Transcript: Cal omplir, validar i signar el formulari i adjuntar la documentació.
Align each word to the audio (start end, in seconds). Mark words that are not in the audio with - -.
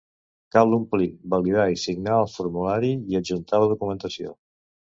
Cal 0.53 0.71
omplir, 0.77 1.09
validar 1.33 1.67
i 1.75 1.77
signar 1.83 2.17
el 2.23 2.31
formulari 2.37 2.91
i 3.13 3.21
adjuntar 3.23 3.63
la 3.65 3.71
documentació. 3.77 4.37